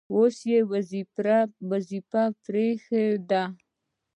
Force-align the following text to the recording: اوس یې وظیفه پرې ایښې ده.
اوس 0.15 0.37
یې 0.51 0.59
وظیفه 0.71 2.23
پرې 2.43 2.65
ایښې 2.71 3.05
ده. 3.29 3.43